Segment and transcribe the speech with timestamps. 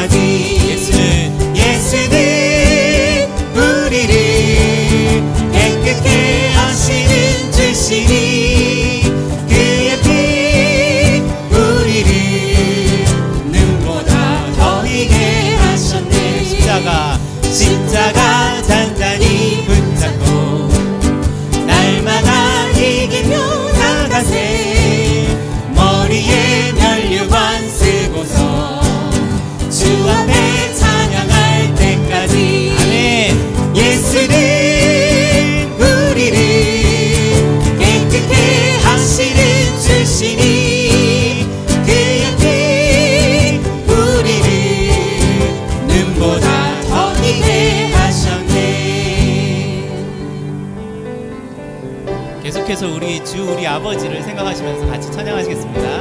[0.00, 0.29] allí.
[52.80, 55.99] 그래서 우리 주 우리 아버지를 생각하시면서 같이 찬양하시겠습니다.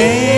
[0.00, 0.29] Yeah.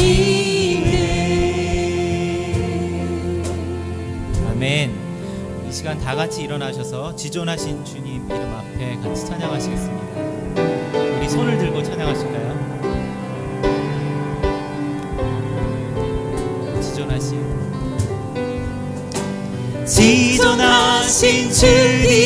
[0.00, 0.96] 사랑하시네
[4.50, 4.94] 아멘.
[5.68, 10.00] 이 시간 다 같이 일어나셔서 지존하신 주님 이름 앞에 같이 찬양하시겠습니다.
[11.18, 12.70] 우리 손을 들고 찬양하실까요?
[16.80, 17.60] 지존하신
[19.86, 22.19] 지존하신 주님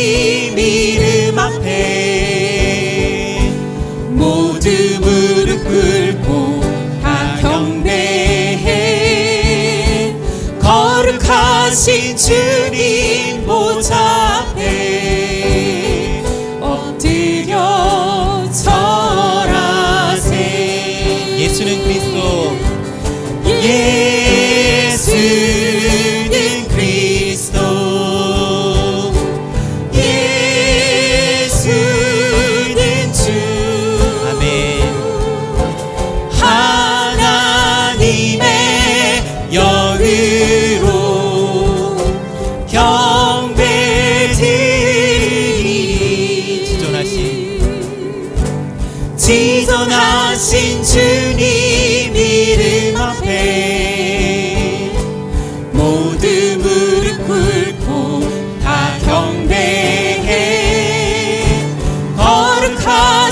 [23.64, 24.13] yeah.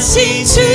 [0.02, 0.72] 心去。